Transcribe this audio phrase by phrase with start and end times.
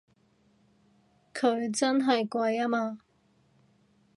[1.31, 2.97] 佢真係貴吖嘛！